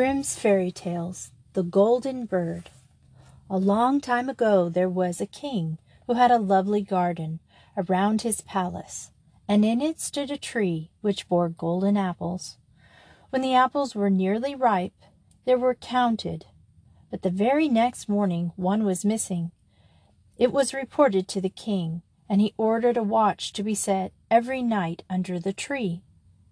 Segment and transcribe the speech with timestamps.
[0.00, 2.70] Grimm's Fairy Tales The Golden Bird
[3.50, 5.76] A long time ago there was a king
[6.06, 7.40] who had a lovely garden
[7.76, 9.10] around his palace,
[9.46, 12.56] and in it stood a tree which bore golden apples.
[13.28, 14.96] When the apples were nearly ripe,
[15.44, 16.46] they were counted,
[17.10, 19.50] but the very next morning one was missing.
[20.38, 24.62] It was reported to the king, and he ordered a watch to be set every
[24.62, 26.00] night under the tree.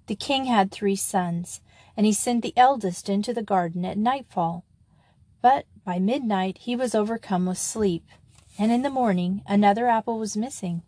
[0.08, 1.60] The king had three sons,
[1.94, 4.64] and he sent the eldest into the garden at nightfall.
[5.42, 8.06] But by midnight he was overcome with sleep,
[8.58, 10.82] and in the morning another apple was missing.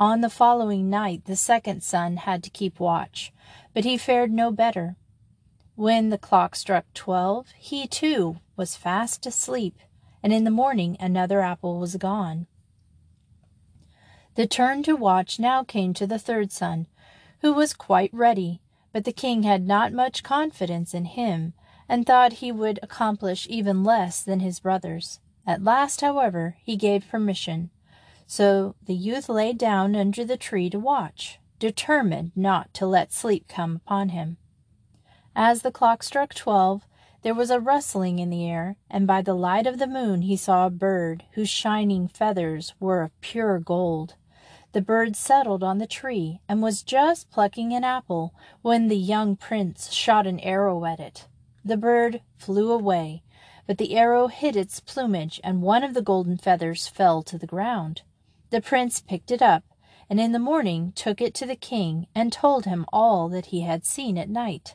[0.00, 3.30] On the following night the second son had to keep watch,
[3.74, 4.96] but he fared no better.
[5.76, 9.78] When the clock struck twelve, he too was fast asleep,
[10.22, 12.46] and in the morning another apple was gone.
[14.34, 16.86] The turn to watch now came to the third son,
[17.44, 21.52] who was quite ready, but the king had not much confidence in him,
[21.86, 25.20] and thought he would accomplish even less than his brothers.
[25.46, 27.68] At last, however, he gave permission,
[28.26, 33.46] so the youth lay down under the tree to watch, determined not to let sleep
[33.46, 34.38] come upon him.
[35.36, 36.86] As the clock struck twelve,
[37.20, 40.38] there was a rustling in the air, and by the light of the moon he
[40.38, 44.14] saw a bird whose shining feathers were of pure gold.
[44.74, 49.36] The bird settled on the tree and was just plucking an apple when the young
[49.36, 51.28] prince shot an arrow at it.
[51.64, 53.22] The bird flew away,
[53.68, 57.46] but the arrow hit its plumage and one of the golden feathers fell to the
[57.46, 58.02] ground.
[58.50, 59.62] The prince picked it up
[60.10, 63.60] and in the morning took it to the king and told him all that he
[63.60, 64.74] had seen at night.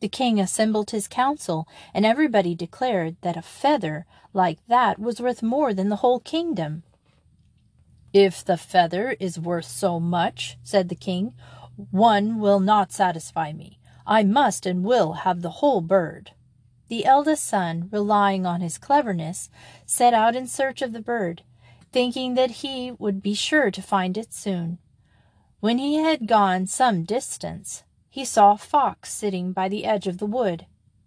[0.00, 5.42] The king assembled his council, and everybody declared that a feather like that was worth
[5.42, 6.82] more than the whole kingdom.
[8.14, 11.34] If the feather is worth so much, said the king,
[11.90, 13.80] one will not satisfy me.
[14.06, 16.30] I must and will have the whole bird.
[16.86, 19.50] The eldest son, relying on his cleverness,
[19.84, 21.42] set out in search of the bird,
[21.90, 24.78] thinking that he would be sure to find it soon.
[25.58, 30.18] When he had gone some distance, he saw a fox sitting by the edge of
[30.18, 30.66] the wood.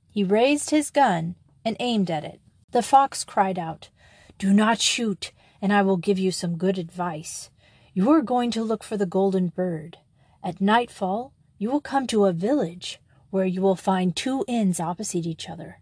[0.10, 2.42] He raised his gun and aimed at it.
[2.72, 3.92] The fox cried out,
[4.38, 5.32] Do not shoot
[5.62, 7.50] and I will give you some good advice.
[7.94, 9.98] You are going to look for the golden bird.
[10.44, 15.26] At nightfall, you will come to a village where you will find two inns opposite
[15.26, 15.80] each other.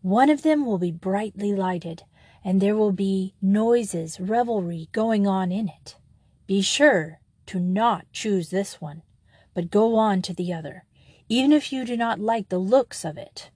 [0.00, 2.02] One of them will be brightly lighted,
[2.44, 5.96] and there will be noises, revelry going on in it.
[6.46, 9.02] Be sure to not choose this one,
[9.54, 10.84] but go on to the other,
[11.28, 13.50] even if you do not like the looks of it.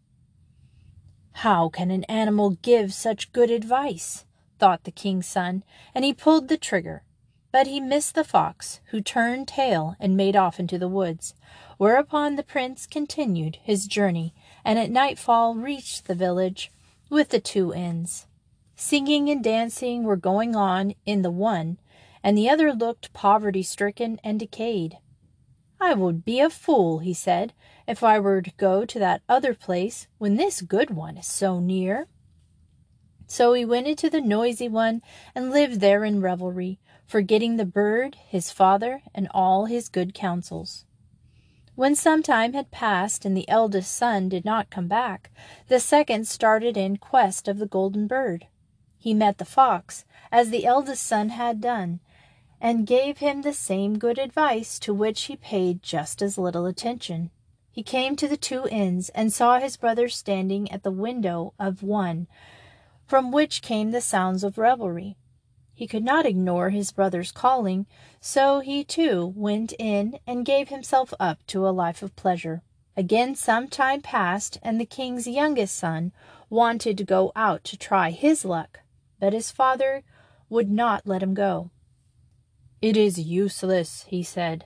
[1.32, 4.25] How can an animal give such good advice?
[4.58, 7.02] Thought the king's son, and he pulled the trigger.
[7.52, 11.34] But he missed the fox, who turned tail and made off into the woods,
[11.78, 14.34] whereupon the prince continued his journey,
[14.64, 16.70] and at nightfall reached the village
[17.08, 18.26] with the two inns.
[18.74, 21.78] Singing and dancing were going on in the one,
[22.22, 24.98] and the other looked poverty stricken and decayed.
[25.80, 27.52] I would be a fool, he said,
[27.86, 31.60] if I were to go to that other place when this good one is so
[31.60, 32.08] near.
[33.26, 35.02] So he went into the noisy one
[35.34, 40.84] and lived there in revelry, forgetting the bird, his father, and all his good counsels.
[41.74, 45.30] When some time had passed and the eldest son did not come back,
[45.68, 48.46] the second started in quest of the golden bird.
[48.96, 52.00] He met the fox, as the eldest son had done,
[52.60, 57.30] and gave him the same good advice to which he paid just as little attention.
[57.70, 61.82] He came to the two inns and saw his brother standing at the window of
[61.82, 62.26] one,
[63.06, 65.16] from which came the sounds of revelry.
[65.72, 67.86] He could not ignore his brother's calling,
[68.20, 72.62] so he too went in and gave himself up to a life of pleasure.
[72.96, 76.12] Again some time passed, and the king's youngest son
[76.48, 78.80] wanted to go out to try his luck,
[79.20, 80.02] but his father
[80.48, 81.70] would not let him go.
[82.80, 84.64] It is useless, he said.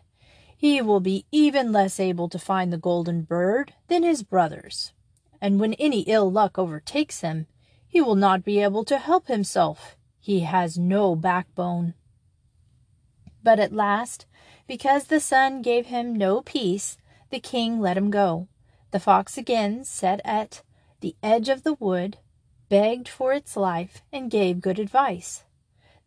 [0.56, 4.92] He will be even less able to find the golden bird than his brothers,
[5.40, 7.46] and when any ill luck overtakes him,
[7.90, 9.96] he will not be able to help himself.
[10.20, 11.94] He has no backbone.
[13.42, 14.26] But at last,
[14.68, 16.96] because the son gave him no peace,
[17.30, 18.46] the king let him go.
[18.92, 20.62] The fox again sat at
[21.00, 22.18] the edge of the wood,
[22.68, 25.42] begged for its life, and gave good advice.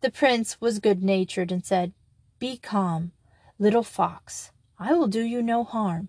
[0.00, 1.92] The prince was good natured and said,
[2.38, 3.12] Be calm,
[3.58, 4.52] little fox.
[4.78, 6.08] I will do you no harm.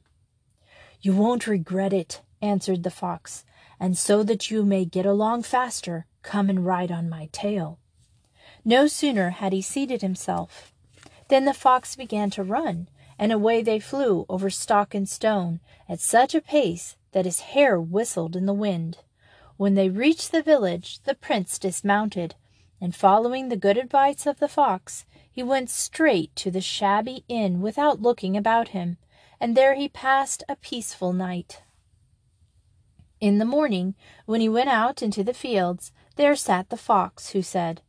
[1.02, 3.44] You won't regret it, answered the fox
[3.80, 7.80] and so that you may get along faster, come and ride on my tail.
[8.64, 10.74] No sooner had he seated himself
[11.28, 12.88] than the fox began to run,
[13.18, 15.60] and away they flew over stock and stone
[15.90, 19.00] at such a pace that his hair whistled in the wind.
[19.58, 22.36] When they reached the village, the prince dismounted,
[22.82, 27.62] and following the good advice of the fox, he went straight to the shabby inn
[27.62, 28.98] without looking about him,
[29.40, 31.62] and there he passed a peaceful night.
[33.22, 33.96] In the morning,
[34.26, 37.82] when he went out into the fields, there sat the fox, who said,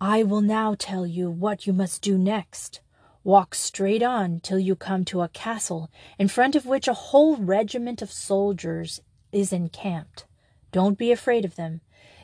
[0.00, 2.80] I will now tell you what you must do next.
[3.24, 7.36] Walk straight on till you come to a castle, in front of which a whole
[7.36, 9.00] regiment of soldiers
[9.32, 10.26] is encamped.
[10.72, 11.80] Don't be afraid of them.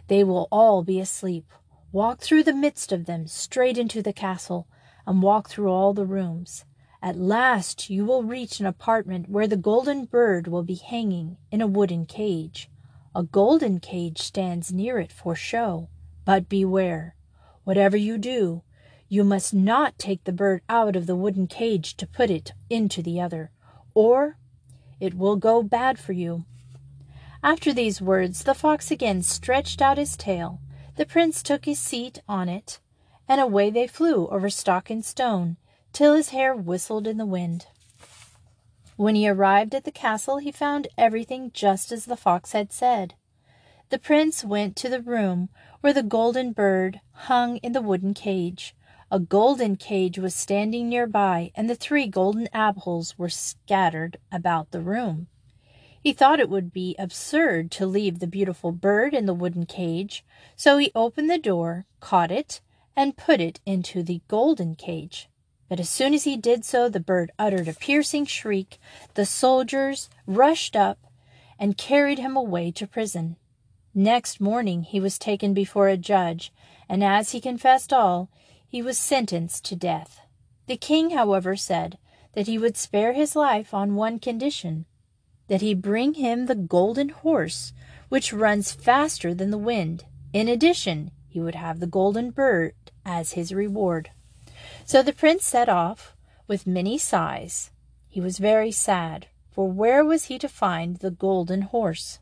[0.09, 1.50] They will all be asleep.
[1.91, 4.69] Walk through the midst of them, straight into the castle,
[5.06, 6.65] and walk through all the rooms.
[7.02, 11.60] At last you will reach an apartment where the golden bird will be hanging in
[11.60, 12.70] a wooden cage.
[13.14, 15.88] A golden cage stands near it for show.
[16.25, 17.14] But beware.
[17.64, 18.62] Whatever you do,
[19.08, 23.02] you must not take the bird out of the wooden cage to put it into
[23.02, 23.50] the other,
[23.94, 24.37] or
[24.99, 26.44] it will go bad for you.
[27.42, 30.60] After these words, the fox again stretched out his tail.
[30.96, 32.81] The prince took his seat on it,
[33.28, 35.56] and away they flew over stock and stone,
[35.96, 37.64] till his hair whistled in the wind.
[38.96, 43.14] When he arrived at the castle, he found everything just as the fox had said.
[43.88, 45.48] The prince went to the room
[45.81, 48.76] where the golden bird hung in the wooden cage.
[49.10, 54.72] A golden cage was standing near by, and the three golden apples were scattered about
[54.72, 55.28] the room.
[55.99, 60.26] He thought it would be absurd to leave the beautiful bird in the wooden cage,
[60.56, 62.60] so he opened the door, caught it,
[62.94, 65.31] and put it into the golden cage.
[65.68, 68.78] But as soon as he did so, the bird uttered a piercing shriek.
[69.14, 70.98] The soldiers rushed up
[71.58, 73.36] and carried him away to prison.
[73.94, 76.52] Next morning he was taken before a judge,
[76.88, 78.28] and as he confessed all,
[78.68, 80.20] he was sentenced to death.
[80.66, 81.98] The king, however, said
[82.34, 84.84] that he would spare his life on one condition
[85.48, 87.72] that he bring him the golden horse,
[88.08, 90.04] which runs faster than the wind.
[90.32, 92.74] In addition, he would have the golden bird
[93.04, 94.10] as his reward.
[94.87, 96.15] So the prince set off
[96.47, 97.73] with many sighs.
[98.06, 102.21] He was very sad, for where was he to find the golden horse?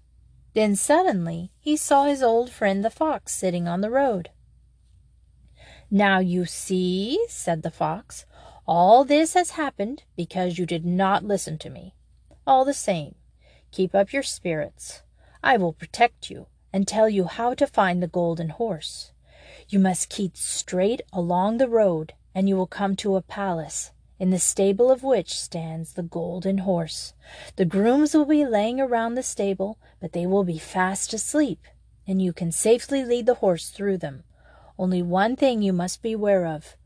[0.55, 4.31] Then suddenly he saw his old friend the fox sitting on the road.
[5.91, 8.25] Now you see, said the fox,
[8.67, 11.95] all this has happened because you did not listen to me.
[12.47, 13.15] All the same,
[13.73, 15.03] keep up your spirits.
[15.43, 19.13] I will protect you and tell you how to find the golden horse.
[19.69, 24.31] You must keep straight along the road, and you will come to a palace, in
[24.31, 27.15] the stable of which stands the golden horse.
[27.57, 31.61] The grooms will be laying around the stable, but they will be fast asleep,
[32.07, 34.25] and you can safely lead the horse through them.
[34.79, 36.77] Only one thing you must beware of.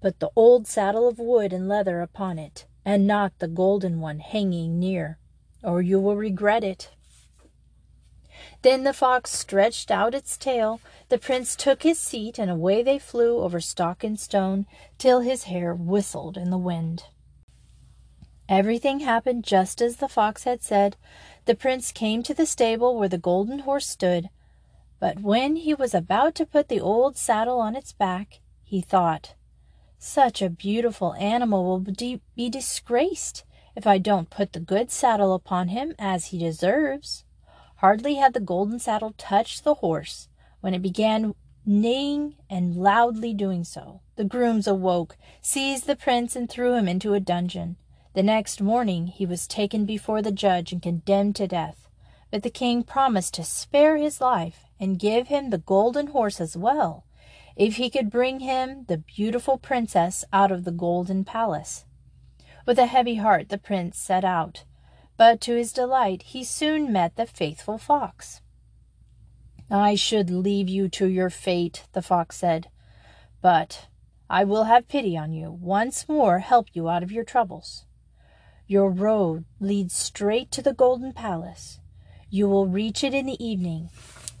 [0.00, 4.18] Put the old saddle of wood and leather upon it, and not the golden one
[4.18, 5.18] hanging near,
[5.62, 6.90] or you will regret it.
[8.66, 12.98] Then the fox stretched out its tail, the prince took his seat, and away they
[12.98, 14.66] flew over stock and stone,
[14.98, 17.04] till his hair whistled in the wind.
[18.48, 20.96] Everything happened just as the fox had said.
[21.44, 24.30] The prince came to the stable where the golden horse stood,
[24.98, 29.34] but when he was about to put the old saddle on its back, he thought,
[29.96, 33.44] Such a beautiful animal will be disgraced
[33.76, 37.22] if I don't put the good saddle upon him as he deserves.
[37.86, 40.28] Hardly had the golden saddle touched the horse
[40.60, 44.00] when it began neighing and loudly doing so.
[44.16, 47.76] The grooms awoke, seized the prince, and threw him into a dungeon.
[48.14, 51.86] The next morning he was taken before the judge and condemned to death.
[52.32, 56.56] But the king promised to spare his life and give him the golden horse as
[56.56, 57.04] well,
[57.54, 61.84] if he could bring him the beautiful princess out of the golden palace.
[62.66, 64.64] With a heavy heart the prince set out,
[65.16, 68.40] but to his delight he soon met the faithful fox.
[69.70, 72.68] I should leave you to your fate, the fox said,
[73.42, 73.88] but
[74.28, 77.84] I will have pity on you, once more help you out of your troubles.
[78.66, 81.78] Your road leads straight to the golden palace.
[82.28, 83.90] You will reach it in the evening,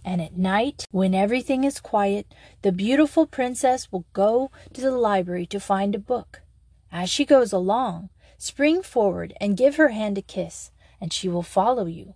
[0.04, 2.26] and at night, when everything is quiet,
[2.62, 6.42] the beautiful princess will go to the library to find a book.
[6.90, 11.42] As she goes along, Spring forward and give her hand a kiss, and she will
[11.42, 12.14] follow you.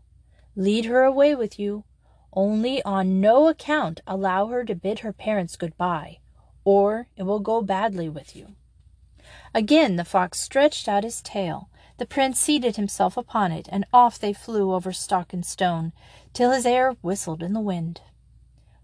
[0.55, 1.85] Lead her away with you.
[2.33, 6.19] Only on no account allow her to bid her parents good-bye,
[6.65, 8.55] or it will go badly with you.
[9.55, 11.69] Again the fox stretched out his tail.
[11.99, 15.93] The prince seated himself upon it, and off they flew over stock and stone,
[16.33, 18.00] till his hair whistled in the wind.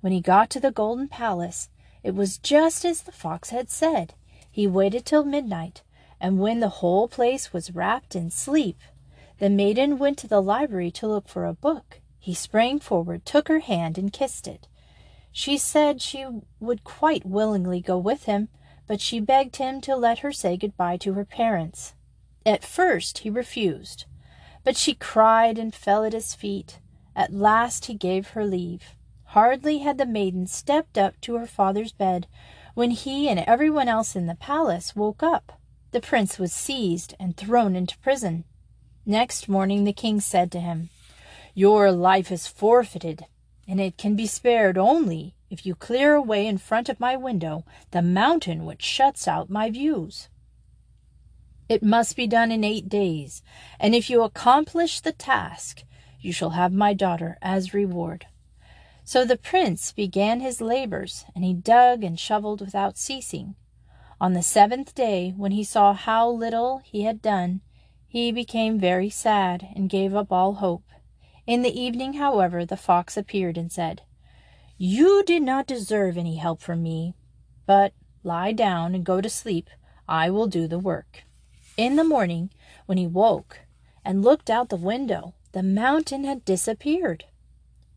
[0.00, 1.68] When he got to the golden palace,
[2.02, 4.14] it was just as the fox had said.
[4.50, 5.82] He waited till midnight,
[6.20, 8.78] and when the whole place was wrapped in sleep,
[9.38, 12.00] The maiden went to the library to look for a book.
[12.18, 14.66] He sprang forward, took her hand, and kissed it.
[15.30, 16.26] She said she
[16.58, 18.48] would quite willingly go with him,
[18.86, 21.94] but she begged him to let her say good-bye to her parents.
[22.46, 24.06] At first he refused,
[24.64, 26.80] but she cried and fell at his feet.
[27.14, 28.96] At last he gave her leave.
[29.30, 32.26] Hardly had the maiden stepped up to her father's bed
[32.74, 35.60] when he and everyone else in the palace woke up.
[35.96, 38.44] The prince was seized and thrown into prison.
[39.06, 40.90] Next morning the king said to him,
[41.54, 43.24] Your life is forfeited,
[43.66, 47.64] and it can be spared only if you clear away in front of my window
[47.92, 50.28] the mountain which shuts out my views.
[51.66, 53.42] It must be done in eight days,
[53.80, 55.82] and if you accomplish the task,
[56.20, 58.26] you shall have my daughter as reward.
[59.02, 63.54] So the prince began his labors, and he dug and shoveled without ceasing.
[64.20, 67.60] On the seventh day, when he saw how little he had done,
[68.08, 70.84] he became very sad and gave up all hope.
[71.46, 74.02] In the evening, however, the fox appeared and said,
[74.78, 77.14] you did not deserve any help from me,
[77.64, 79.70] but lie down and go to sleep.
[80.06, 81.22] I will do the work.
[81.78, 82.50] In the morning,
[82.84, 83.60] when he woke
[84.04, 87.24] and looked out the window, the mountain had disappeared.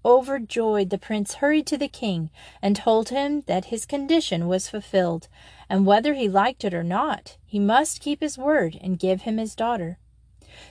[0.06, 2.30] Overjoyed, the prince hurried to the king
[2.62, 5.28] and told him that his condition was fulfilled,
[5.70, 9.38] and whether he liked it or not, he must keep his word and give him
[9.38, 10.00] his daughter.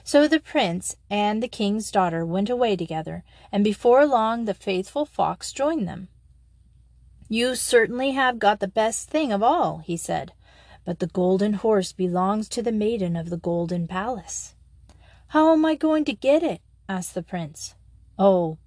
[0.03, 5.05] So the prince and the king's daughter went away together, and before long the faithful
[5.05, 6.09] fox joined them.
[7.29, 10.33] You certainly have got the best thing of all, he said,
[10.83, 14.55] but the golden horse belongs to the maiden of the golden palace.
[15.27, 16.61] How am I going to get it?
[16.87, 17.75] asked the prince.
[18.17, 18.57] Oh,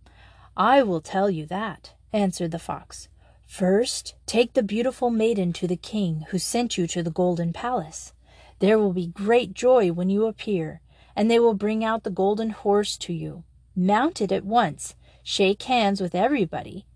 [0.57, 3.09] I will tell you that, answered the fox.
[3.53, 8.15] First, take the beautiful maiden to the king who sent you to the golden palace.
[8.61, 10.81] There will be great joy when you appear,
[11.15, 13.45] and they will bring out the golden horse to you.
[13.77, 16.87] Mount it at once, shake hands with everybody,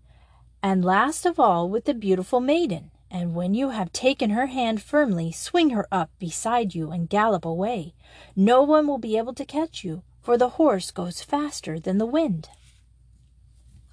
[0.63, 2.89] and last of all with the beautiful maiden.
[3.11, 7.45] And when you have taken her hand firmly, swing her up beside you and gallop
[7.45, 7.93] away.
[8.35, 12.07] No one will be able to catch you, for the horse goes faster than the
[12.07, 12.49] wind.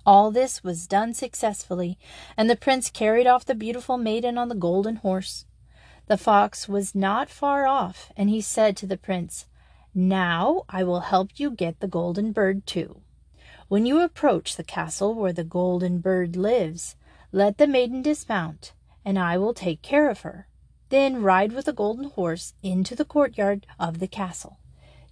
[0.07, 1.99] All this was done successfully,
[2.37, 5.47] and the prince carried off the beautiful maiden on the golden horse.
[6.07, 9.47] The fox was not far off, and he said to the prince,
[9.95, 13.01] now I will help you get the golden bird too.
[13.69, 16.97] When you approach the castle where the golden bird lives,
[17.33, 18.73] let the maiden dismount,
[19.05, 20.49] and I will take care of her.
[20.91, 24.59] Then ride with the golden horse into the courtyard of the castle.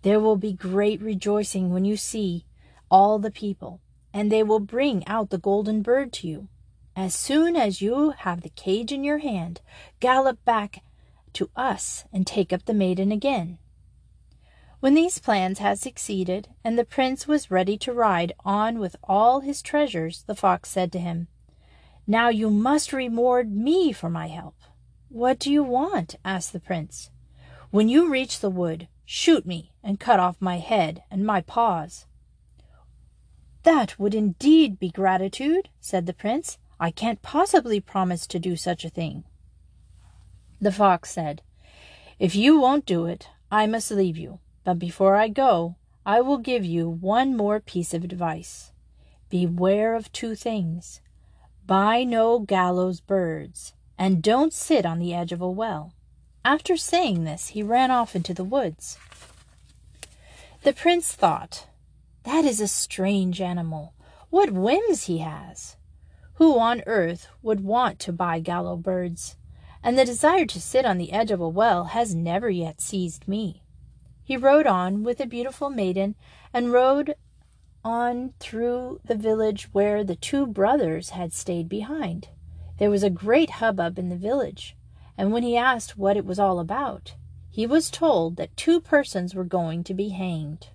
[0.03, 2.45] There will be great rejoicing when you see
[2.91, 3.81] all the people,
[4.13, 6.49] and they will bring out the golden bird to you.
[6.95, 9.61] As soon as you have the cage in your hand,
[10.01, 10.83] gallop back
[11.33, 13.59] to us and take up the maiden again.
[14.81, 19.41] When these plans had succeeded, and the prince was ready to ride on with all
[19.41, 21.29] his treasures, the fox said to him,
[22.07, 24.57] Now you must reward me for my help.
[25.09, 26.17] What do you want?
[26.25, 27.11] asked the prince.
[27.71, 32.07] When you reach the wood, shoot me and cut off my head and my paws.
[33.63, 36.59] That would indeed be gratitude, said the prince.
[36.81, 39.25] I can't possibly promise to do such a thing.
[40.61, 41.43] The fox said,
[42.19, 44.41] If you won't do it, I must leave you.
[44.65, 48.73] But before I go, I will give you one more piece of advice.
[49.29, 51.01] Beware of two things.
[51.67, 55.93] Buy no gallows birds, and don't sit on the edge of a well.
[56.45, 58.99] After saying this, he ran off into the woods.
[60.65, 61.67] The prince thought,
[62.25, 63.95] That is a strange animal.
[64.31, 65.77] What whims he has!
[66.35, 69.37] Who on earth would want to buy gallows birds?
[69.83, 73.27] And the desire to sit on the edge of a well has never yet seized
[73.27, 73.63] me.
[74.23, 76.15] He rode on with the beautiful maiden,
[76.55, 77.17] and rode
[77.85, 82.29] on through the village where the two brothers had stayed behind.
[82.79, 84.77] There was a great hubbub in the village,
[85.19, 87.17] and when he asked what it was all about,
[87.51, 90.69] he was told that two persons were going to be hanged.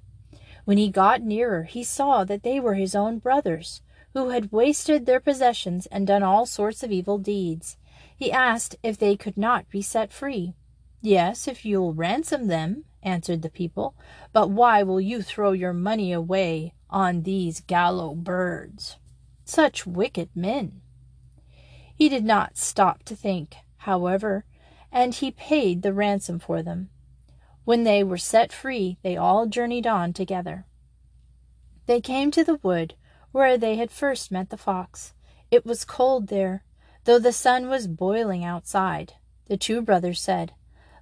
[0.68, 3.82] When he got nearer, he saw that they were his own brothers,
[4.12, 7.78] who had wasted their possessions and done all sorts of evil deeds.
[8.18, 10.56] He asked if they could not be set free.
[11.02, 13.96] Yes, if you'll ransom them, answered the people.
[14.34, 18.98] But why will you throw your money away on these gallow birds?
[19.46, 20.82] Such wicked men!
[21.96, 24.44] He did not stop to think, however,
[24.92, 26.90] and he paid the ransom for them.
[27.68, 30.66] When they were set free, they all journeyed on together.
[31.86, 32.94] They came to the wood
[33.34, 35.14] where they had first met the fox.
[35.52, 36.64] It was cold there,
[37.04, 39.16] though the sun was boiling outside.
[39.48, 40.54] The two brothers said,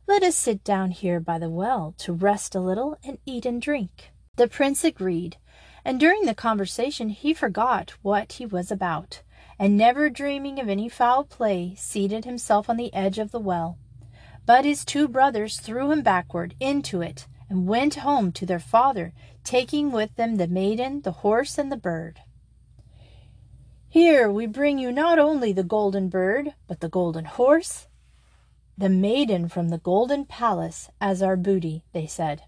[0.08, 3.62] let us sit down here by the well to rest a little and eat and
[3.62, 4.12] drink.
[4.36, 5.38] The prince agreed,
[5.86, 9.22] and during the conversation he forgot what he was about,
[9.60, 13.78] and never dreaming of any foul play, seated himself on the edge of the well.
[14.46, 19.14] But his two brothers threw him backward into it, and went home to their father,
[19.44, 22.20] taking with them the maiden, the horse, and the bird.
[23.88, 27.88] Here we bring you not only the golden bird, but the golden horse,
[28.78, 32.44] the maiden from the golden palace, as our booty, they said.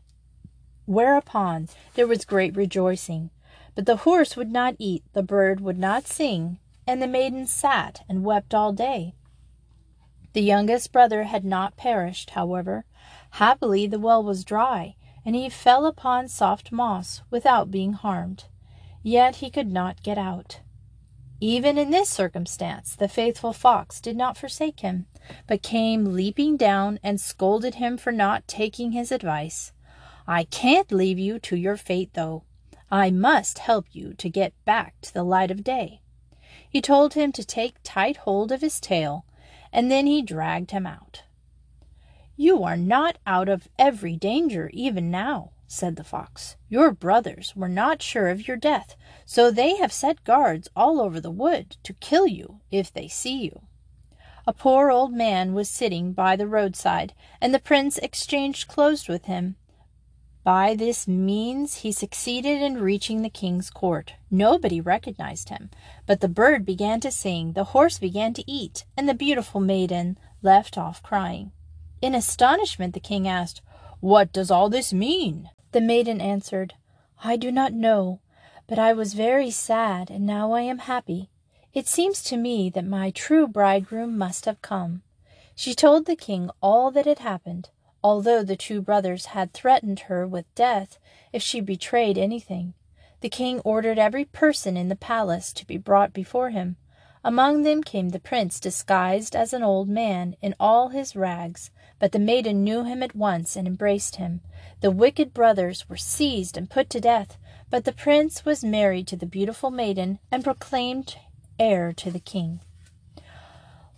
[0.85, 3.29] Whereupon there was great rejoicing.
[3.75, 8.03] But the horse would not eat, the bird would not sing, and the maiden sat
[8.09, 9.13] and wept all day.
[10.37, 12.85] The youngest brother had not perished, however.
[13.41, 18.45] Happily the well was dry, and he fell upon soft moss without being harmed.
[19.01, 20.59] Yet he could not get out.
[21.39, 25.07] Even in this circumstance, the faithful fox did not forsake him,
[25.47, 29.71] but came leaping down and scolded him for not taking his advice.
[30.27, 32.43] I can't leave you to your fate, though.
[32.91, 36.01] I must help you to get back to the light of day.
[36.69, 39.25] He told him to take tight hold of his tail,
[39.71, 41.23] and then he dragged him out.
[42.35, 46.55] You are not out of every danger even now, said the fox.
[46.69, 48.95] Your brothers were not sure of your death,
[49.25, 53.43] so they have set guards all over the wood to kill you if they see
[53.43, 53.61] you.
[54.45, 59.25] A poor old man was sitting by the roadside, and the prince exchanged clothes with
[59.25, 59.57] him
[60.47, 64.13] by this means he succeeded in reaching the king's court.
[64.31, 65.69] Nobody recognized him,
[66.05, 70.17] but the bird began to sing, the horse began to eat, and the beautiful maiden
[70.41, 71.51] left off crying.
[72.01, 73.61] In astonishment the king asked,
[73.99, 75.49] What does all this mean?
[75.73, 76.75] The maiden answered,
[77.21, 78.21] I do not know,
[78.67, 81.29] but I was very sad, and now I am happy.
[81.73, 85.01] It seems to me that my true bridegroom must have come.
[85.55, 87.67] She told the king all that had happened
[88.07, 90.97] although the two brothers had threatened her with death
[91.33, 92.73] if she betrayed anything.
[93.19, 96.77] The king ordered every person in the palace to be brought before him.
[97.21, 102.13] Among them came the prince disguised as an old man in all his rags, but
[102.13, 104.39] the maiden knew him at once and embraced him.
[104.79, 107.37] The wicked brothers were seized and put to death,
[107.69, 111.17] but the prince was married to the beautiful maiden and proclaimed
[111.59, 112.61] heir to the king.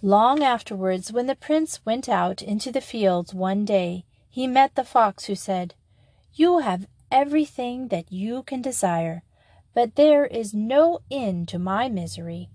[0.02, 4.86] Long afterwards, when the prince went out into the fields one day, he met the
[4.86, 5.76] fox, who said,
[6.34, 9.24] You have everything that you can desire,
[9.74, 12.50] but there is no end to my misery.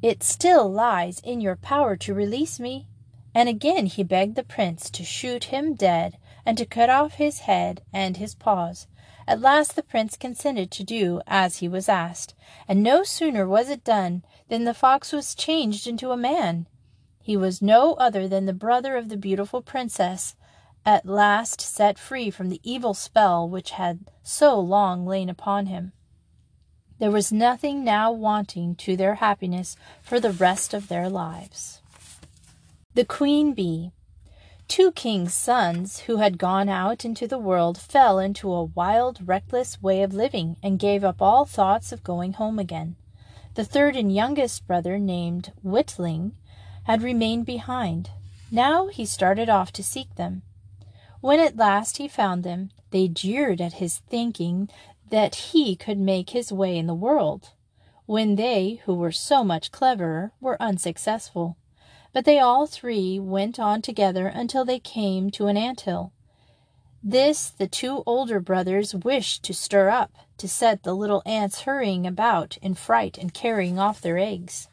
[0.00, 2.86] It still lies in your power to release me.
[3.34, 7.40] And again he begged the prince to shoot him dead and to cut off his
[7.40, 8.86] head and his paws.
[9.26, 12.34] At last the prince consented to do as he was asked,
[12.68, 16.68] and no sooner was it done than the fox was changed into a man.
[17.26, 20.36] He was no other than the brother of the beautiful princess,
[20.84, 25.90] at last set free from the evil spell which had so long lain upon him.
[27.00, 31.80] There was nothing now wanting to their happiness for the rest of their lives.
[32.94, 33.90] The Queen Bee.
[34.68, 39.82] Two kings' sons who had gone out into the world fell into a wild, reckless
[39.82, 42.94] way of living and gave up all thoughts of going home again.
[43.54, 46.36] The third and youngest brother, named Witling,
[46.86, 48.10] had remained behind.
[48.50, 50.42] Now he started off to seek them.
[51.20, 54.68] When at last he found them, they jeered at his thinking
[55.10, 57.50] that he could make his way in the world,
[58.06, 61.56] when they, who were so much cleverer, were unsuccessful.
[62.12, 66.12] But they all three went on together until they came to an ant hill.
[67.02, 72.06] This the two older brothers wished to stir up, to set the little ants hurrying
[72.06, 74.68] about in fright and carrying off their eggs.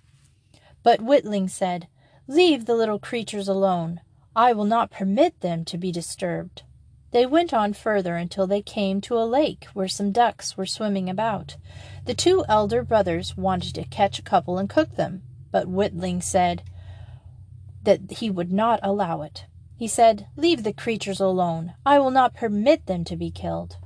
[0.84, 1.88] But Witling said,
[2.28, 4.00] Leave the little creatures alone.
[4.36, 6.64] I will not permit them to be disturbed.
[7.12, 11.10] They went on further until they came to a lake where some ducks were swimming
[11.10, 11.58] about.
[12.06, 16.64] The two elder brothers wanted to catch a couple and cook them, but Witling said
[17.84, 19.46] that he would not allow it.
[19.78, 21.74] He said, Leave the creatures alone.
[21.86, 23.78] I will not permit them to be killed.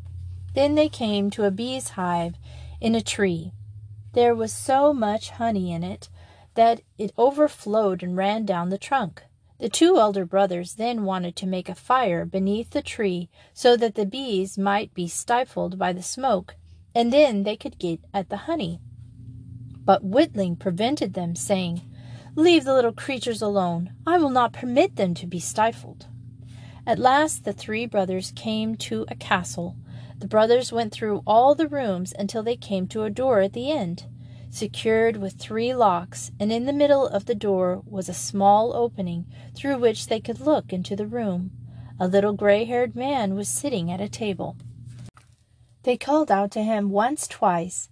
[0.53, 2.35] Then they came to a bee's hive
[2.79, 3.51] in a tree.
[4.13, 6.07] There was so much honey in it
[6.57, 9.21] that it overflowed and ran down the trunk.
[9.59, 13.93] The two elder brothers then wanted to make a fire beneath the tree so that
[13.93, 16.55] the bees might be stifled by the smoke,
[16.95, 18.81] and then they could get at the honey.
[19.85, 21.83] But Witling prevented them, saying,
[22.35, 23.93] Leave the little creatures alone.
[24.07, 26.07] I will not permit them to be stifled.
[26.87, 29.75] At last the three brothers came to a castle.
[30.17, 33.71] The brothers went through all the rooms until they came to a door at the
[33.71, 34.05] end
[34.49, 39.25] secured with three locks, and in the middle of the door was a small opening
[39.55, 41.51] through which they could look into the room.
[41.99, 44.55] A little gray haired man was sitting at a table.
[45.83, 47.89] They called out to him once, twice,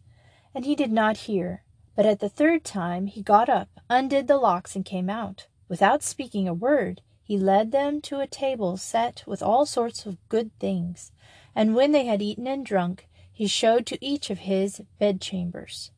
[0.53, 1.63] and he did not hear.
[1.95, 5.47] But at the third time he got up, undid the locks, and came out.
[5.69, 10.17] Without speaking a word, he led them to a table set with all sorts of
[10.29, 11.11] good things.
[11.55, 15.91] And when they had eaten and drunk, he showed to each of his bedchambers.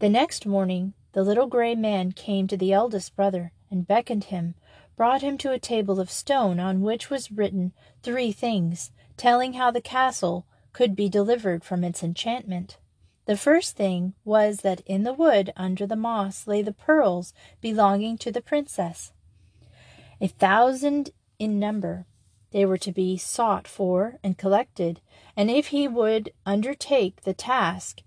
[0.00, 4.54] The next morning the little gray man came to the eldest brother and beckoned him,
[4.96, 7.72] brought him to a table of stone on which was written
[8.04, 12.78] three things, telling how the castle could be delivered from its enchantment.
[13.24, 18.18] The first thing was that in the wood under the moss lay the pearls belonging
[18.18, 19.12] to the princess.
[20.20, 22.06] A thousand in number.
[22.52, 25.00] They were to be sought for and collected,
[25.36, 28.02] and if he would undertake the task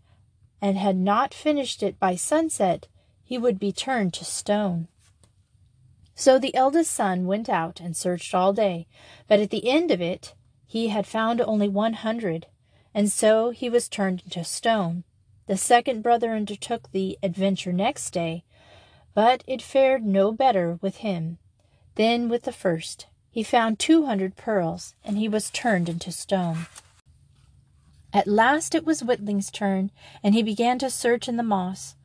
[0.61, 2.87] and had not finished it by sunset,
[3.23, 4.87] he would be turned to stone.
[6.13, 8.87] So the eldest son went out and searched all day,
[9.27, 10.35] but at the end of it
[10.67, 12.45] he had found only one hundred,
[12.93, 15.03] and so he was turned into stone.
[15.47, 18.43] The second brother undertook the adventure next day,
[19.13, 21.39] but it fared no better with him
[21.95, 23.07] than with the first.
[23.29, 26.67] He found two hundred pearls, and he was turned into stone.
[28.13, 31.95] At last it was Witling's turn, and he began to search in the moss.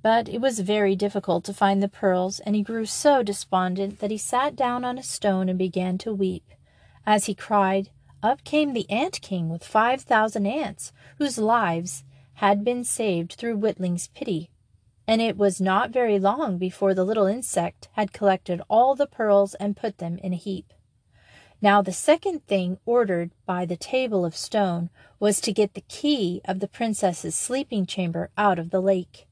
[0.00, 4.12] But it was very difficult to find the pearls, and he grew so despondent that
[4.12, 6.52] he sat down on a stone and began to weep.
[7.04, 7.90] As he cried,
[8.22, 13.56] up came the ant king with five thousand ants, whose lives had been saved through
[13.56, 14.50] Witling's pity.
[15.08, 19.54] And it was not very long before the little insect had collected all the pearls
[19.54, 20.72] and put them in a heap.
[21.62, 26.42] Now the second thing ordered by the table of stone was to get the key
[26.44, 29.26] of the princess's sleeping chamber out of the lake.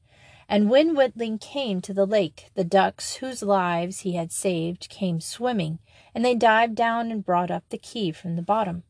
[0.49, 5.19] And when Witling came to the lake, the ducks whose lives he had saved came
[5.19, 5.79] swimming,
[6.13, 8.83] and they dived down and brought up the key from the bottom.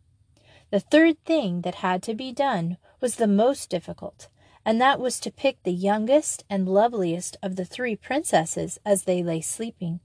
[0.69, 4.27] The third thing that had to be done was the most difficult,
[4.65, 9.23] and that was to pick the youngest and loveliest of the three princesses as they
[9.23, 9.99] lay sleeping.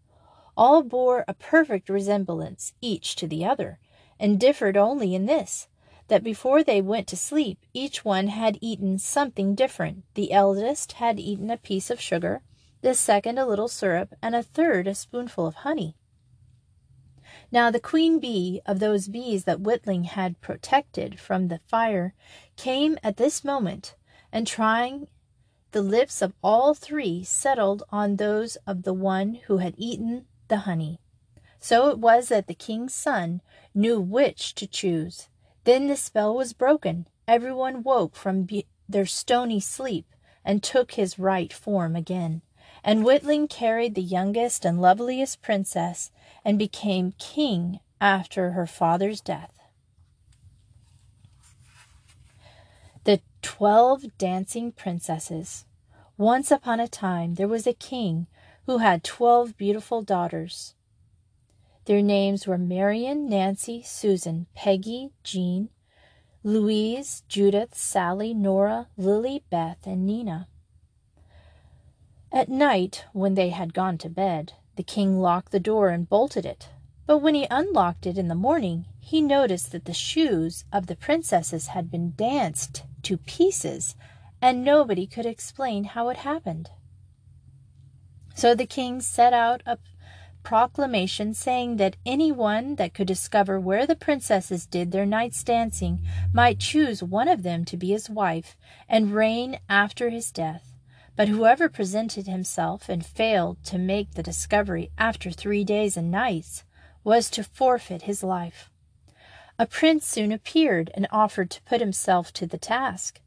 [0.63, 3.79] All bore a perfect resemblance each to the other,
[4.19, 5.69] and differed only in this
[6.09, 10.05] that before they went to sleep, each one had eaten something different.
[10.13, 12.43] The eldest had eaten a piece of sugar,
[12.83, 15.97] the second a little syrup, and a third a spoonful of honey.
[17.51, 22.13] Now the queen bee of those bees that Witling had protected from the fire
[22.57, 23.97] came at this moment,
[24.31, 25.09] and trying
[25.71, 30.59] the lips of all three settled on those of the one who had eaten the
[30.59, 31.01] honey.
[31.59, 33.41] So it was that the king's son
[33.75, 35.29] knew which to choose.
[35.65, 37.07] Then the spell was broken.
[37.27, 40.07] Everyone woke from be- their stony sleep
[40.45, 42.43] and took his right form again.
[42.83, 46.11] And Witling carried the youngest and loveliest princess
[46.45, 49.59] and became king after her father's death.
[53.05, 55.67] The Twelve Dancing Princesses.
[56.17, 58.27] Once upon a time there was a king
[58.67, 60.75] who had twelve beautiful daughters.
[61.87, 65.71] Their names were Marian, Nancy, Susan, Peggy, Jean,
[66.45, 70.47] Louise, Judith, Sally, Nora, Lily, Beth, and Nina.
[72.33, 76.47] At night, when they had gone to bed, the king locked the door and bolted
[76.47, 76.69] it.
[77.07, 80.95] But when he unlocked it in the morning, he noticed that the shoes of the
[80.95, 83.97] princesses had been danced to pieces,
[84.41, 86.71] and nobody could explain how it happened.
[88.35, 89.79] So the king set out a
[90.43, 96.01] proclamation saying that any one that could discover where the princesses did their night's dancing
[96.33, 98.57] might choose one of them to be his wife
[98.89, 100.75] and reign after his death.
[101.17, 106.65] But whoever presented himself and failed to make the discovery after three days and nights
[107.05, 108.71] was to forfeit his life.
[109.59, 113.21] A prince soon appeared and offered to put himself to the task.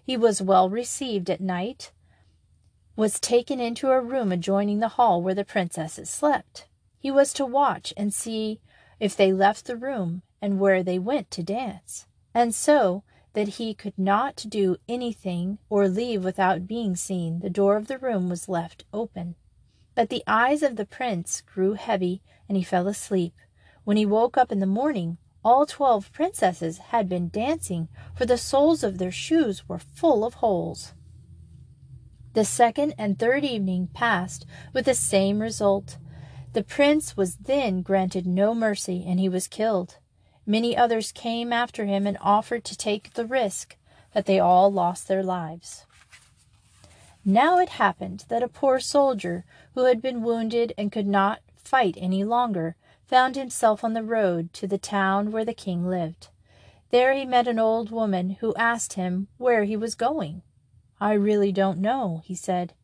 [0.00, 1.90] He was well received at night
[3.00, 6.66] was taken into a room adjoining the hall where the princesses slept.
[6.98, 8.60] He was to watch and see
[9.00, 13.72] if they left the room and where they went to dance, and so that he
[13.72, 18.50] could not do anything or leave without being seen, the door of the room was
[18.50, 19.34] left open.
[19.94, 23.32] But the eyes of the prince grew heavy, and he fell asleep.
[23.84, 28.36] When he woke up in the morning, all twelve princesses had been dancing, for the
[28.36, 30.92] soles of their shoes were full of holes.
[32.32, 35.98] The second and third evening passed with the same result.
[36.52, 39.98] The prince was then granted no mercy, and he was killed.
[40.46, 43.76] Many others came after him and offered to take the risk,
[44.14, 45.86] but they all lost their lives.
[47.24, 51.96] Now it happened that a poor soldier, who had been wounded and could not fight
[51.98, 56.28] any longer, found himself on the road to the town where the king lived.
[56.90, 60.42] There he met an old woman who asked him where he was going.
[61.00, 62.74] I really don't know, he said.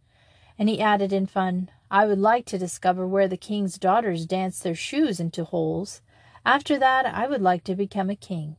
[0.58, 4.58] And he added in fun, I would like to discover where the king's daughters dance
[4.58, 6.00] their shoes into holes.
[6.44, 8.56] After that, I would like to become a king.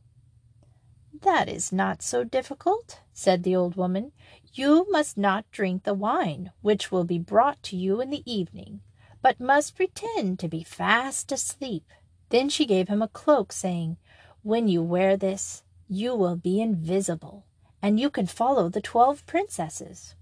[1.22, 4.12] That is not so difficult, said the old woman.
[4.52, 8.82] You must not drink the wine which will be brought to you in the evening,
[9.20, 11.90] but must pretend to be fast asleep.
[12.28, 13.96] Then she gave him a cloak, saying,
[14.42, 17.46] When you wear this, you will be invisible,
[17.82, 20.14] and you can follow the twelve princesses.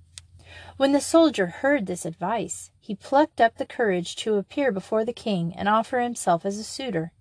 [0.76, 5.12] When the soldier heard this advice, he plucked up the courage to appear before the
[5.12, 7.12] king and offer himself as a suitor.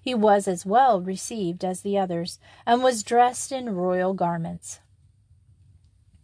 [0.00, 4.80] He was as well received as the others, and was dressed in royal garments.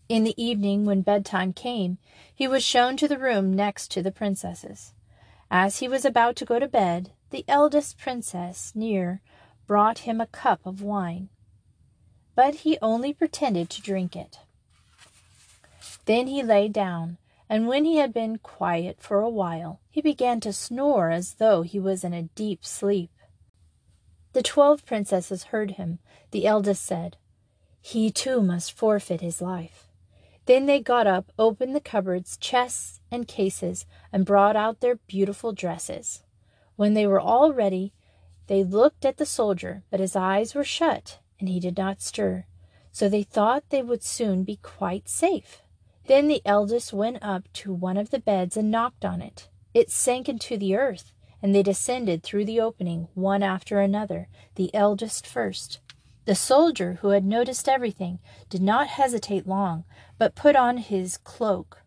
[0.08, 1.98] In the evening, when bedtime came,
[2.34, 4.94] he was shown to the room next to the princesses.
[5.50, 9.20] As he was about to go to bed, the eldest princess near
[9.66, 11.28] brought him a cup of wine,
[12.36, 14.38] but he only pretended to drink it.
[16.04, 17.16] Then he lay down,
[17.48, 21.62] and when he had been quiet for a while, he began to snore as though
[21.62, 23.10] he was in a deep sleep.
[24.34, 25.98] The twelve princesses heard him.
[26.30, 27.16] The eldest said,
[27.80, 29.88] He too must forfeit his life.
[30.44, 35.52] Then they got up, opened the cupboards, chests, and cases, and brought out their beautiful
[35.52, 36.22] dresses.
[36.76, 37.94] When they were all ready,
[38.46, 42.46] they looked at the soldier, but his eyes were shut, and he did not stir.
[42.92, 45.62] So they thought they would soon be quite safe.
[46.06, 49.48] Then the eldest went up to one of the beds and knocked on it.
[49.74, 54.74] It sank into the earth, and they descended through the opening, one after another, the
[54.74, 55.80] eldest first.
[56.24, 58.18] The soldier, who had noticed everything,
[58.48, 59.84] did not hesitate long,
[60.18, 61.82] but put on his cloak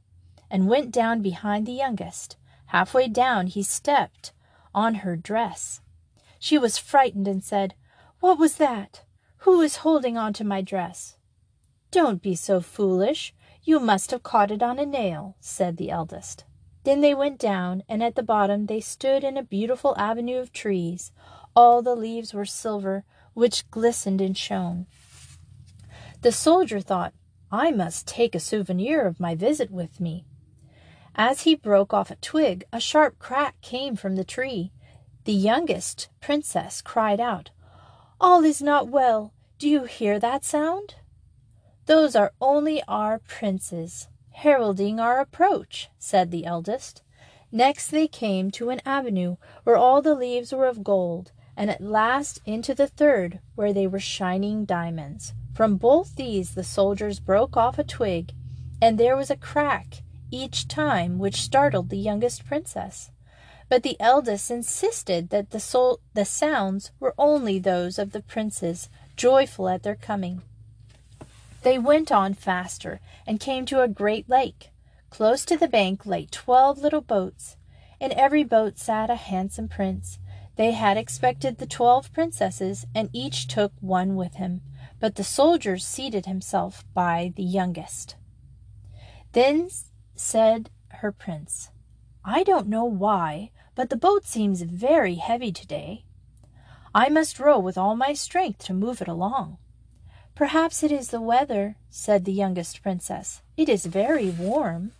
[0.49, 2.37] and went down behind the youngest.
[2.67, 4.31] Halfway down, he stepped
[4.73, 5.81] on her dress.
[6.39, 7.73] She was frightened and said,
[8.19, 9.03] What was that?
[9.43, 11.15] Who is holding on to my dress?
[11.91, 13.33] Don't be so foolish.
[13.63, 16.43] You must have caught it on a nail, said the eldest.
[16.83, 20.51] Then they went down, and at the bottom they stood in a beautiful avenue of
[20.51, 21.11] trees.
[21.55, 24.87] All the leaves were silver, which glistened and shone.
[26.21, 27.13] The soldier thought,
[27.49, 30.25] I must take a souvenir of my visit with me.
[31.15, 34.73] As he broke off a twig, a sharp crack came from the tree.
[35.23, 37.51] The youngest princess cried out,
[38.21, 39.33] All is not well.
[39.57, 40.95] Do you hear that sound?
[41.85, 47.01] Those are only our princes, heralding our approach, said the eldest.
[47.51, 51.81] Next they came to an avenue where all the leaves were of gold, and at
[51.81, 55.33] last into the third, where they were shining diamonds.
[55.53, 58.33] From both these the soldiers broke off a twig,
[58.81, 63.11] and there was a crack each time which startled the youngest princess.
[63.69, 68.89] But the eldest insisted that the, sol- the sounds were only those of the princes,
[69.15, 70.41] joyful at their coming.
[71.61, 74.71] They went on faster and came to a great lake.
[75.11, 77.57] Close to the bank lay twelve little boats.
[77.99, 80.17] In every boat sat a handsome prince.
[80.55, 84.61] They had expected the twelve princesses, and each took one with him.
[84.99, 88.15] But the soldier seated himself by the youngest.
[89.33, 89.69] Then
[90.15, 91.69] said her prince,
[92.25, 96.03] I don't know why, but the boat seems very heavy today.
[96.93, 99.57] I must row with all my strength to move it along.
[100.35, 103.41] Perhaps it is the weather, said the youngest princess.
[103.55, 104.91] It is very warm.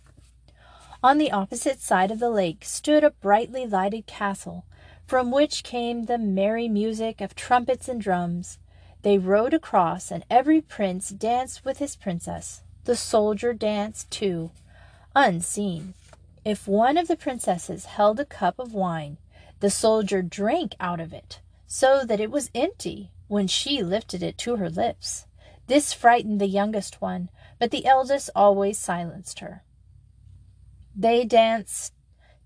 [1.04, 4.64] On the opposite side of the lake stood a brightly lighted castle,
[5.06, 8.56] from which came the merry music of trumpets and drums.
[9.02, 12.62] They rowed across, and every prince danced with his princess.
[12.84, 14.52] The soldier danced too,
[15.14, 15.92] unseen.
[16.44, 19.18] If one of the princesses held a cup of wine,
[19.60, 24.38] the soldier drank out of it, so that it was empty when she lifted it
[24.38, 25.26] to her lips.
[25.66, 29.62] This frightened the youngest one, but the eldest always silenced her.
[30.96, 31.92] They danced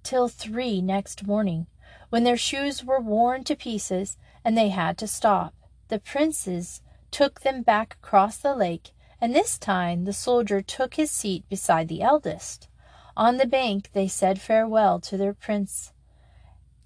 [0.03, 1.69] till three next morning,
[2.11, 5.55] when their shoes were worn to pieces and they had to stop.
[5.89, 11.11] The princes took them back across the lake, and this time the soldier took his
[11.11, 12.69] seat beside the eldest.
[13.17, 15.93] On the bank they said farewell to their prince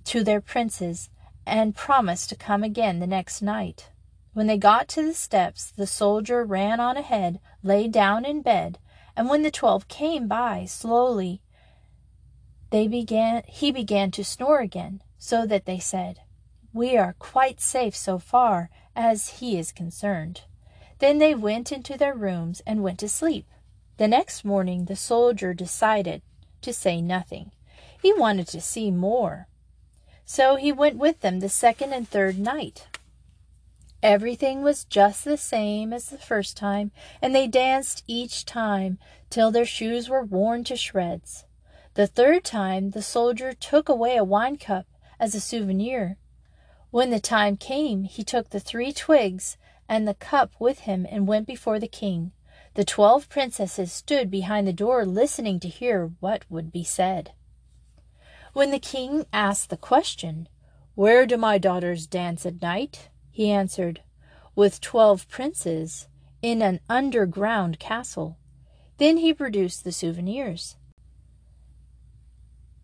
[0.05, 1.11] to their princes
[1.47, 3.91] and promised to come again the next night.
[4.33, 8.79] When they got to the steps, the soldier ran on ahead, lay down in bed,
[9.17, 11.43] and when the twelve came by slowly,
[12.71, 16.21] they began he began to snore again, so that they said,
[16.73, 20.43] We are quite safe so far as he is concerned.
[20.99, 23.47] Then they went into their rooms and went to sleep.
[23.99, 26.23] The next morning the soldier decided
[26.63, 27.51] to say nothing.
[28.01, 29.49] He wanted to see more.
[30.25, 32.87] So he went with them the second and third night.
[34.01, 38.99] Everything was just the same as the first time, and they danced each time
[39.31, 41.45] till their shoes were worn to shreds.
[41.95, 44.87] The third time the soldier took away a wine cup
[45.19, 46.19] as a souvenir.
[46.93, 49.57] When the time came, he took the three twigs
[49.89, 52.31] and the cup with him and went before the king.
[52.79, 57.33] The twelve princesses stood behind the door listening to hear what would be said.
[58.53, 60.49] When the king asked the question,
[60.95, 63.09] Where do my daughters dance at night?
[63.33, 64.03] he answered,
[64.55, 66.07] With twelve princes
[66.41, 68.39] in an underground castle.
[68.99, 70.77] Then he produced the souvenirs.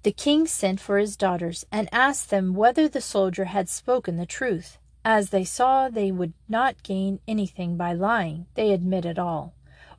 [0.03, 4.27] The king sent for his daughters and asked them whether the soldier had spoken the
[4.27, 4.79] truth.
[5.05, 9.55] As they saw they would not gain anything by lying, they admitted all.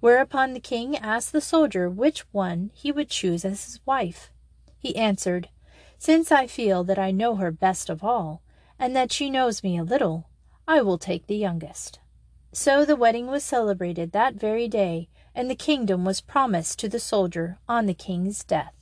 [0.05, 4.31] Whereupon the king asked the soldier which one he would choose as his wife.
[4.77, 5.49] He answered,
[5.97, 8.43] Since I feel that I know her best of all,
[8.77, 10.29] and that she knows me a little,
[10.67, 11.97] I will take the youngest.
[12.51, 16.99] So the wedding was celebrated that very day, and the kingdom was promised to the
[16.99, 18.74] soldier on the king's death.